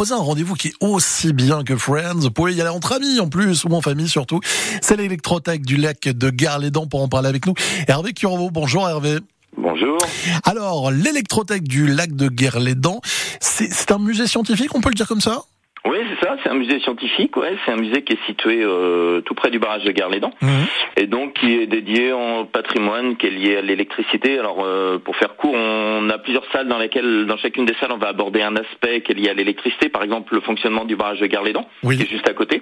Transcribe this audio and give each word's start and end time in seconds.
proposer 0.00 0.14
un 0.18 0.24
rendez-vous 0.24 0.54
qui 0.54 0.68
est 0.68 0.74
aussi 0.80 1.34
bien 1.34 1.62
que 1.62 1.76
Friends. 1.76 2.20
Vous 2.20 2.30
pouvez 2.30 2.54
y 2.54 2.60
aller 2.62 2.70
entre 2.70 2.94
amis 2.94 3.20
en 3.20 3.28
plus, 3.28 3.64
ou 3.64 3.74
en 3.74 3.82
famille 3.82 4.08
surtout. 4.08 4.40
C'est 4.80 4.96
l'électrothèque 4.96 5.60
du 5.66 5.76
lac 5.76 6.08
de 6.08 6.30
Gare-les-Dents 6.30 6.86
pour 6.86 7.02
en 7.02 7.08
parler 7.08 7.28
avec 7.28 7.46
nous. 7.46 7.52
Hervé 7.86 8.14
Curvo, 8.14 8.48
bonjour 8.50 8.88
Hervé. 8.88 9.18
Bonjour. 9.58 9.98
Alors, 10.46 10.90
l'électrothèque 10.90 11.64
du 11.64 11.86
lac 11.86 12.16
de 12.16 12.28
Guerre-les-Dents, 12.28 13.02
c'est 13.40 13.92
un 13.92 13.98
musée 13.98 14.26
scientifique, 14.26 14.74
on 14.74 14.80
peut 14.80 14.88
le 14.88 14.94
dire 14.94 15.06
comme 15.06 15.20
ça? 15.20 15.42
Oui, 15.84 15.98
c'est 16.08 16.26
ça, 16.26 16.36
c'est 16.42 16.48
un 16.48 16.54
musée 16.54 16.80
scientifique, 16.80 17.36
ouais, 17.36 17.58
c'est 17.66 17.72
un 17.72 17.76
musée 17.76 18.02
qui 18.02 18.14
est 18.14 18.26
situé 18.26 18.62
euh, 18.62 19.20
tout 19.20 19.34
près 19.34 19.50
du 19.50 19.58
barrage 19.58 19.84
de 19.84 19.92
Gare-les-Dents, 19.92 20.32
mhm. 20.40 20.66
et 20.96 21.06
donc 21.08 21.29
qui 21.40 21.54
est 21.54 21.66
dédié 21.66 22.12
en 22.12 22.44
patrimoine, 22.44 23.16
qui 23.16 23.26
est 23.26 23.30
lié 23.30 23.56
à 23.56 23.62
l'électricité. 23.62 24.38
Alors, 24.38 24.62
euh, 24.62 24.98
pour 24.98 25.16
faire 25.16 25.36
court, 25.36 25.54
on 25.54 26.08
a 26.10 26.18
plusieurs 26.18 26.44
salles 26.52 26.68
dans 26.68 26.78
lesquelles, 26.78 27.26
dans 27.26 27.38
chacune 27.38 27.64
des 27.64 27.74
salles, 27.80 27.92
on 27.92 27.98
va 27.98 28.08
aborder 28.08 28.42
un 28.42 28.56
aspect 28.56 29.00
qui 29.00 29.12
est 29.12 29.14
lié 29.14 29.30
à 29.30 29.34
l'électricité, 29.34 29.88
par 29.88 30.02
exemple 30.02 30.34
le 30.34 30.40
fonctionnement 30.40 30.84
du 30.84 30.96
barrage 30.96 31.20
de 31.20 31.26
Gare-les-Dents, 31.26 31.66
qui 31.82 32.02
est 32.02 32.10
juste 32.10 32.28
à 32.28 32.34
côté. 32.34 32.60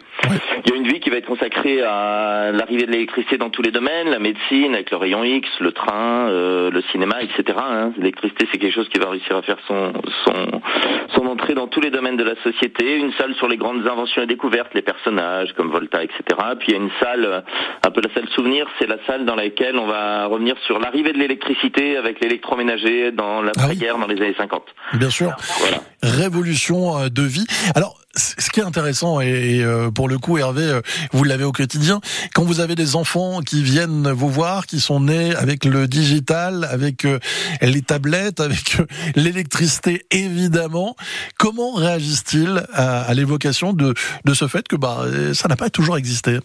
Il 0.64 0.70
y 0.70 0.74
a 0.74 0.76
une 0.76 0.86
vie 0.86 1.00
qui 1.00 1.10
va 1.10 1.16
être 1.16 1.26
consacrée 1.26 1.82
à 1.82 2.52
l'arrivée 2.52 2.86
de 2.86 2.92
l'électricité 2.92 3.36
dans 3.36 3.50
tous 3.50 3.62
les 3.62 3.70
domaines, 3.70 4.10
la 4.10 4.18
médecine 4.18 4.74
avec 4.74 4.90
le 4.90 4.96
rayon 4.96 5.24
X, 5.24 5.48
le 5.60 5.72
train, 5.72 6.28
euh, 6.28 6.70
le 6.70 6.82
cinéma, 6.92 7.16
etc. 7.22 7.58
Hein. 7.60 7.92
L'électricité, 7.98 8.46
c'est 8.52 8.58
quelque 8.58 8.74
chose 8.74 8.88
qui 8.88 8.98
va 8.98 9.10
réussir 9.10 9.36
à 9.36 9.42
faire 9.42 9.58
son, 9.66 9.92
son, 10.24 10.60
son 11.14 11.26
entrée 11.26 11.54
dans 11.54 11.66
tous 11.66 11.80
les 11.80 11.90
domaines 11.90 12.16
de 12.16 12.24
la 12.24 12.36
société 12.42 12.96
une 12.96 13.12
salle 13.14 13.34
sur 13.34 13.48
les 13.48 13.56
grandes 13.56 13.86
inventions 13.86 14.22
et 14.22 14.26
découvertes, 14.26 14.72
les 14.74 14.82
personnages 14.82 15.52
comme 15.54 15.70
Volta, 15.70 16.02
etc. 16.02 16.22
Puis 16.58 16.68
il 16.68 16.74
y 16.74 16.74
a 16.74 16.80
une 16.80 16.90
salle, 17.00 17.24
euh, 17.24 17.40
un 17.84 17.90
peu 17.90 18.00
la 18.00 18.12
salle 18.14 18.28
souvenir, 18.28 18.67
c'est 18.78 18.86
la 18.86 18.96
salle 19.06 19.24
dans 19.24 19.34
laquelle 19.34 19.76
on 19.76 19.86
va 19.86 20.26
revenir 20.26 20.56
sur 20.66 20.78
l'arrivée 20.78 21.12
de 21.12 21.18
l'électricité 21.18 21.96
avec 21.96 22.20
l'électroménager 22.20 23.12
dans 23.12 23.42
la 23.42 23.52
ah 23.58 23.74
guerre 23.74 23.98
dans 23.98 24.06
les 24.06 24.16
années 24.16 24.34
50. 24.36 24.62
Bien 24.94 25.10
sûr. 25.10 25.34
Voilà. 25.60 25.78
Révolution 26.02 26.98
euh, 26.98 27.08
de 27.08 27.22
vie. 27.22 27.46
Alors, 27.74 27.98
ce 28.14 28.50
qui 28.50 28.58
est 28.58 28.64
intéressant 28.64 29.20
et 29.20 29.62
euh, 29.62 29.90
pour 29.90 30.08
le 30.08 30.18
coup 30.18 30.38
Hervé 30.38 30.80
vous 31.12 31.22
l'avez 31.22 31.44
au 31.44 31.52
quotidien 31.52 32.00
quand 32.34 32.42
vous 32.42 32.58
avez 32.58 32.74
des 32.74 32.96
enfants 32.96 33.42
qui 33.42 33.62
viennent 33.62 34.10
vous 34.10 34.30
voir 34.30 34.66
qui 34.66 34.80
sont 34.80 34.98
nés 34.98 35.36
avec 35.36 35.64
le 35.64 35.86
digital 35.86 36.66
avec 36.68 37.06
les 37.60 37.82
tablettes 37.82 38.40
avec 38.40 38.78
l'électricité 39.14 40.04
évidemment 40.10 40.96
comment 41.38 41.74
réagissent-ils 41.74 42.64
à 42.72 42.98
à, 43.02 43.14
l'évocation 43.14 43.72
de, 43.72 43.94
de 44.24 44.34
ce 44.34 44.48
fait 44.48 44.66
que 44.66 44.76
bah, 44.76 45.04
ça 45.34 45.48
n'a 45.48 45.56
pas 45.56 45.70
toujours 45.70 45.96
existé? 45.96 46.38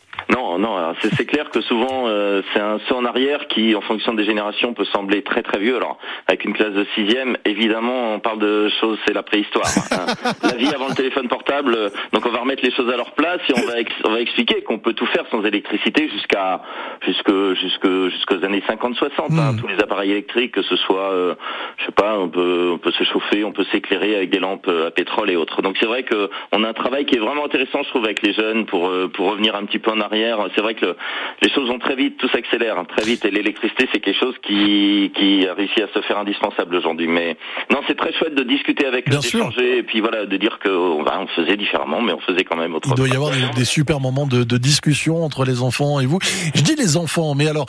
Non, 0.58 0.78
non, 0.78 0.94
c'est 1.02 1.26
clair 1.26 1.50
que 1.50 1.62
souvent 1.62 2.08
euh, 2.08 2.42
c'est 2.54 2.60
un 2.60 2.80
saut 2.88 2.96
en 2.96 3.06
arrière 3.06 3.48
qui, 3.48 3.76
en 3.76 3.82
fonction 3.82 4.14
des 4.14 4.26
générations, 4.26 4.74
peut 4.74 4.86
sembler 4.86 5.22
très 5.22 5.42
très 5.42 5.60
vieux. 5.60 5.76
Alors, 5.76 5.98
avec 6.28 6.46
une 6.46 6.54
classe 6.54 6.74
de 6.74 6.86
sixième, 6.96 7.38
évidemment, 7.46 8.14
on 8.14 8.20
parle 8.20 8.40
de 8.40 8.70
choses, 8.80 8.98
c'est 9.06 9.14
la 9.14 9.24
préhistoire. 9.24 9.68
Hein. 9.92 10.32
la 10.44 10.56
vie 10.56 10.74
avant 10.74 10.88
le 10.90 10.96
téléphone 10.96 11.28
portable, 11.28 11.76
euh, 11.76 11.90
donc 12.12 12.26
on 12.26 12.30
va 12.30 12.40
remettre 12.40 12.64
les 12.64 12.72
choses 12.72 12.92
à 12.92 12.98
leur 12.98 13.12
place 13.12 13.42
et 13.50 13.54
on 13.54 13.66
va, 13.68 13.74
on 14.06 14.12
va 14.12 14.22
expliquer 14.22 14.62
qu'on 14.64 14.80
peut 14.80 14.94
tout 14.94 15.06
faire 15.08 15.26
sans 15.32 15.44
électricité 15.44 16.10
jusqu'à 16.10 16.62
jusque 17.02 17.32
jusque 17.56 18.10
jusqu'aux 18.10 18.44
années 18.46 18.64
50-60. 18.68 19.40
Hein. 19.40 19.54
Hmm. 19.54 19.60
Tous 19.60 19.68
les 19.68 19.80
appareils 19.80 20.12
électriques, 20.12 20.54
que 20.54 20.64
ce 20.64 20.76
soit, 20.76 21.12
euh, 21.12 21.36
je 21.78 21.86
sais 21.86 21.92
pas, 21.92 22.18
on 22.20 22.30
peut 22.30 22.72
on 22.74 22.78
peut 22.78 22.92
se 22.92 23.04
chauffer, 23.04 23.44
on 23.44 23.52
peut 23.52 23.66
s'éclairer 23.72 24.16
avec 24.16 24.30
des 24.30 24.40
lampes 24.40 24.70
à 24.70 24.92
pétrole 24.92 25.30
et 25.30 25.36
autres. 25.36 25.62
Donc 25.62 25.78
c'est 25.80 25.88
vrai 25.88 26.04
que 26.04 26.30
on 26.52 26.64
a 26.64 26.70
un 26.70 26.74
travail 26.74 27.06
qui 27.06 27.16
est 27.16 27.20
vraiment 27.20 27.46
intéressant, 27.46 27.84
je 27.84 27.90
trouve, 27.90 28.06
avec 28.06 28.22
les 28.22 28.34
jeunes 28.34 28.66
pour 28.66 28.92
pour 29.14 29.32
revenir 29.32 29.56
un 29.56 29.66
petit 29.66 29.80
peu 29.80 29.92
en 29.92 30.00
arrière 30.00 30.43
c'est 30.56 30.62
vrai 30.62 30.76
que 30.76 30.96
les 31.42 31.50
choses 31.50 31.70
vont 31.70 31.80
très 31.80 31.96
vite, 31.96 32.18
tout 32.18 32.30
s'accélère 32.30 32.78
hein, 32.78 32.86
très 32.86 33.06
vite, 33.06 33.26
et 33.26 33.32
l'électricité 33.32 33.88
c'est 33.92 34.00
quelque 34.00 34.20
chose 34.20 34.36
qui, 34.42 35.12
qui 35.16 35.48
a 35.48 35.54
réussi 35.54 35.82
à 35.82 35.88
se 35.94 36.02
faire 36.02 36.18
indispensable 36.18 36.76
aujourd'hui. 36.76 37.08
Mais 37.08 37.38
non, 37.72 37.80
c'est 37.88 37.98
très 37.98 38.14
chouette 38.14 38.36
de 38.36 38.44
discuter 38.44 38.86
avec 38.86 39.08
eux, 39.08 39.18
d'échanger, 39.18 39.78
et 39.78 39.84
puis 39.84 40.00
voilà, 40.00 40.26
de 40.26 40.38
dire 40.38 40.60
qu'on 40.64 41.04
on 41.06 41.28
faisait 41.28 41.58
différemment, 41.58 42.02
mais 42.02 42.14
on 42.14 42.20
faisait 42.20 42.44
quand 42.44 42.58
même 42.58 42.76
autrement. 42.76 42.96
Il 42.96 43.00
doit 43.00 43.08
y 43.08 43.16
avoir 43.16 43.32
des, 43.56 43.66
super 43.66 44.00
moments 44.00 44.28
de, 44.28 44.44
de, 44.44 44.58
discussion 44.58 45.24
entre 45.24 45.46
les 45.46 45.62
enfants 45.62 46.00
et 46.00 46.06
vous. 46.06 46.20
Je 46.54 46.62
dis 46.62 46.76
les 46.76 46.98
enfants, 46.98 47.36
mais 47.36 47.48
alors 47.48 47.66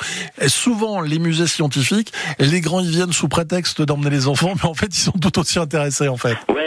souvent 0.48 1.00
les 1.00 1.18
musées 1.18 1.46
scientifiques, 1.46 2.12
les 2.38 2.60
grands 2.60 2.80
ils 2.80 2.90
viennent 2.90 3.12
sous 3.12 3.28
prétexte 3.28 3.82
d'emmener 3.82 4.10
les 4.10 4.28
enfants, 4.28 4.52
mais 4.62 4.68
en 4.68 4.74
fait 4.74 4.86
ils 4.86 5.00
sont 5.00 5.12
tout 5.12 5.38
aussi 5.38 5.58
intéressés 5.58 6.08
en 6.08 6.16
fait. 6.16 6.36
Ouais, 6.48 6.63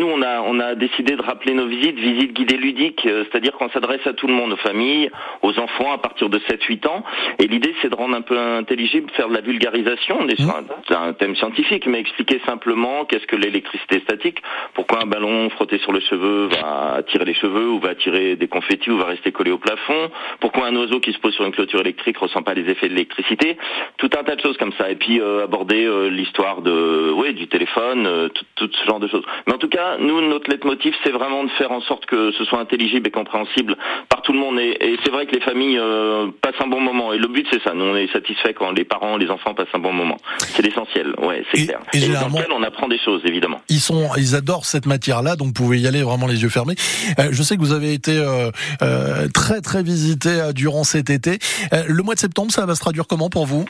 nous 0.00 0.08
on 0.08 0.22
a 0.22 0.40
on 0.40 0.58
a 0.58 0.74
décidé 0.74 1.16
de 1.16 1.22
rappeler 1.22 1.54
nos 1.54 1.66
visites, 1.66 1.98
visites 1.98 2.32
guidées 2.32 2.56
ludiques, 2.56 3.06
euh, 3.06 3.24
c'est-à-dire 3.30 3.52
qu'on 3.52 3.68
s'adresse 3.70 4.06
à 4.06 4.12
tout 4.12 4.26
le 4.26 4.32
monde, 4.32 4.52
aux 4.52 4.56
familles, 4.56 5.10
aux 5.42 5.58
enfants 5.58 5.92
à 5.92 5.98
partir 5.98 6.28
de 6.28 6.38
7-8 6.38 6.88
ans. 6.88 7.04
Et 7.38 7.46
l'idée, 7.46 7.74
c'est 7.82 7.90
de 7.90 7.94
rendre 7.94 8.16
un 8.16 8.22
peu 8.22 8.38
intelligible, 8.38 9.10
faire 9.10 9.28
de 9.28 9.34
la 9.34 9.40
vulgarisation. 9.40 10.18
On 10.20 10.28
est 10.28 10.40
mmh. 10.40 10.94
un, 10.94 11.12
thème 11.12 11.36
scientifique, 11.36 11.86
mais 11.86 12.00
expliquer 12.00 12.40
simplement 12.46 13.04
qu'est-ce 13.04 13.26
que 13.26 13.36
l'électricité 13.36 14.00
statique, 14.00 14.42
pourquoi 14.74 15.02
un 15.02 15.06
ballon 15.06 15.50
frotté 15.50 15.78
sur 15.78 15.92
le 15.92 16.00
cheveu 16.00 16.48
va 16.48 16.94
attirer 16.96 17.24
les 17.24 17.34
cheveux 17.34 17.68
ou 17.68 17.78
va 17.78 17.90
attirer 17.90 18.36
des 18.36 18.48
confettis 18.48 18.90
ou 18.90 18.96
va 18.96 19.04
rester 19.04 19.32
collé 19.32 19.50
au 19.50 19.58
plafond, 19.58 20.10
pourquoi 20.40 20.66
un 20.66 20.76
oiseau 20.76 21.00
qui 21.00 21.12
se 21.12 21.18
pose 21.18 21.34
sur 21.34 21.44
une 21.44 21.52
clôture 21.52 21.80
électrique 21.80 22.18
ressent 22.18 22.42
pas 22.42 22.54
les 22.54 22.68
effets 22.70 22.88
de 22.88 22.94
l'électricité, 22.94 23.58
tout 23.98 24.10
un 24.18 24.24
tas 24.24 24.36
de 24.36 24.40
choses 24.40 24.56
comme 24.56 24.72
ça. 24.78 24.90
Et 24.90 24.96
puis 24.96 25.20
euh, 25.20 25.44
aborder 25.44 25.84
euh, 25.84 26.08
l'histoire 26.08 26.62
de, 26.62 27.12
ouais, 27.12 27.32
du 27.32 27.48
téléphone, 27.48 28.06
euh, 28.06 28.28
tout, 28.28 28.44
tout, 28.56 28.70
ce 28.72 28.86
genre 28.86 29.00
de 29.00 29.08
choses. 29.08 29.24
Mais 29.46 29.54
en 29.54 29.58
tout 29.58 29.68
cas, 29.68 29.89
nous, 29.98 30.20
notre 30.28 30.50
leitmotiv, 30.50 30.94
c'est 31.04 31.10
vraiment 31.10 31.44
de 31.44 31.50
faire 31.50 31.72
en 31.72 31.80
sorte 31.80 32.06
que 32.06 32.32
ce 32.32 32.44
soit 32.44 32.60
intelligible 32.60 33.08
et 33.08 33.10
compréhensible 33.10 33.76
par 34.08 34.22
tout 34.22 34.32
le 34.32 34.38
monde. 34.38 34.58
Et, 34.58 34.76
et 34.80 34.98
c'est 35.04 35.10
vrai 35.10 35.26
que 35.26 35.34
les 35.34 35.40
familles 35.40 35.78
euh, 35.78 36.28
passent 36.42 36.60
un 36.60 36.68
bon 36.68 36.80
moment. 36.80 37.12
Et 37.12 37.18
le 37.18 37.28
but, 37.28 37.46
c'est 37.50 37.62
ça. 37.62 37.72
Nous, 37.74 37.84
on 37.84 37.96
est 37.96 38.10
satisfait 38.12 38.54
quand 38.54 38.70
les 38.72 38.84
parents, 38.84 39.16
les 39.16 39.30
enfants 39.30 39.54
passent 39.54 39.74
un 39.74 39.78
bon 39.78 39.92
moment. 39.92 40.16
C'est 40.38 40.62
l'essentiel. 40.62 41.14
Ouais, 41.22 41.44
c'est 41.52 41.66
clair. 41.66 41.80
Et, 41.92 42.00
dans 42.08 42.28
lequel 42.28 42.52
on 42.52 42.62
apprend 42.62 42.88
des 42.88 42.98
choses, 42.98 43.22
évidemment. 43.24 43.60
Ils 43.68 43.80
sont, 43.80 44.08
ils 44.16 44.34
adorent 44.34 44.66
cette 44.66 44.86
matière-là, 44.86 45.36
donc 45.36 45.48
vous 45.48 45.52
pouvez 45.52 45.78
y 45.78 45.86
aller 45.86 46.02
vraiment 46.02 46.26
les 46.26 46.42
yeux 46.42 46.48
fermés. 46.48 46.74
Euh, 47.18 47.28
je 47.30 47.42
sais 47.42 47.56
que 47.56 47.60
vous 47.60 47.72
avez 47.72 47.92
été 47.92 48.18
euh, 48.18 48.50
euh 48.82 49.28
très 49.34 49.60
très 49.60 49.82
visité 49.82 50.52
durant 50.54 50.84
cet 50.84 51.10
été. 51.10 51.38
le 51.86 52.02
mois 52.02 52.14
de 52.14 52.20
septembre, 52.20 52.52
ça 52.52 52.66
va 52.66 52.74
se 52.74 52.80
traduire 52.80 53.06
comment 53.06 53.28
pour 53.28 53.46
vous? 53.46 53.64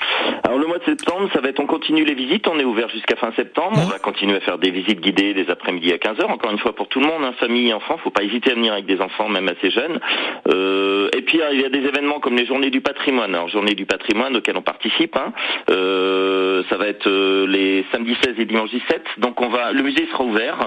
De 0.81 0.85
septembre, 0.85 1.29
ça 1.33 1.41
va 1.41 1.49
être 1.49 1.61
on 1.61 1.67
continue 1.67 2.05
les 2.05 2.15
visites, 2.15 2.49
on 2.49 2.59
est 2.59 2.65
ouvert 2.65 2.89
jusqu'à 2.89 3.17
fin 3.17 3.33
septembre, 3.33 3.77
on 3.77 3.89
va 3.89 3.99
continuer 3.99 4.37
à 4.37 4.41
faire 4.41 4.59
des 4.59 4.71
visites 4.71 5.01
guidées 5.01 5.35
des 5.35 5.51
après-midi 5.51 5.93
à 5.93 5.97
15h, 5.97 6.25
encore 6.25 6.51
une 6.51 6.59
fois 6.59 6.75
pour 6.75 6.89
tout 6.89 7.01
le 7.01 7.07
monde, 7.07 7.23
hein, 7.25 7.33
famille 7.39 7.69
et 7.69 7.75
enfants, 7.75 7.99
faut 7.99 8.11
pas 8.11 8.23
hésiter 8.23 8.53
à 8.53 8.55
venir 8.55 8.73
avec 8.73 8.87
des 8.87 9.01
enfants 9.01 9.29
même 9.29 9.49
assez 9.49 9.71
jeunes. 9.71 10.01
Euh, 10.49 11.09
et 11.17 11.23
puis 11.23 11.41
il 11.53 11.61
y 11.61 11.65
a 11.65 11.69
des 11.69 11.87
événements 11.87 12.21
comme 12.21 12.37
les 12.37 12.47
journées 12.47 12.71
du 12.71 12.81
patrimoine, 12.81 13.35
alors 13.35 13.49
journées 13.49 13.75
du 13.75 13.87
patrimoine 13.87 14.37
auxquelles 14.37 14.57
on 14.57 14.63
participe, 14.63 15.17
hein. 15.17 15.33
euh, 15.71 16.63
ça 16.71 16.77
va 16.77 16.87
être 16.87 17.07
euh, 17.07 17.47
les 17.47 17.85
samedis 17.93 18.17
16 18.23 18.35
et 18.39 18.45
dimanche 18.45 18.71
17, 18.71 19.03
donc 19.19 19.41
on 19.41 19.49
va, 19.49 19.73
le 19.73 19.83
musée 19.83 20.07
sera 20.11 20.25
ouvert 20.25 20.59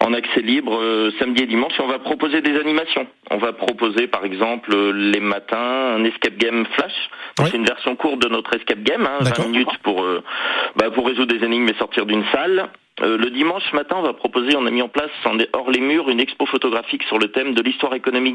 en 0.00 0.12
accès 0.14 0.40
libre 0.40 0.80
samedi 1.18 1.42
et 1.42 1.46
dimanche 1.46 1.72
et 1.78 1.82
on 1.82 1.88
va 1.88 1.98
proposer 1.98 2.40
des 2.40 2.58
animations. 2.58 3.06
On 3.30 3.38
va 3.38 3.52
proposer 3.52 4.06
par 4.06 4.24
exemple 4.24 4.74
les 4.92 5.20
matins 5.20 5.94
un 5.96 6.04
escape 6.04 6.36
game 6.36 6.64
flash, 6.72 7.10
c'est 7.38 7.56
une 7.56 7.66
version 7.66 7.96
courte 7.96 8.20
de 8.20 8.28
notre 8.28 8.54
escape 8.56 8.82
game, 8.82 9.06
hein, 9.06 9.24
20 9.30 9.48
minutes 9.48 9.78
pour 9.82 10.02
euh, 10.02 10.22
bah, 10.76 10.90
pour 10.90 11.06
résoudre 11.06 11.34
des 11.34 11.44
énigmes 11.44 11.68
et 11.68 11.74
sortir 11.74 12.06
d'une 12.06 12.24
salle. 12.32 12.70
Euh, 13.02 13.18
le 13.18 13.30
dimanche 13.30 13.72
matin, 13.74 13.96
on 13.98 14.02
va 14.02 14.14
proposer, 14.14 14.56
on 14.56 14.64
a 14.64 14.70
mis 14.70 14.80
en 14.80 14.88
place 14.88 15.10
hors 15.52 15.70
les 15.70 15.80
murs 15.80 16.08
une 16.08 16.20
expo 16.20 16.46
photographique 16.46 17.02
sur 17.02 17.18
le 17.18 17.28
thème 17.28 17.54
de 17.54 17.62
l'histoire 17.62 17.94
économique 17.94 18.34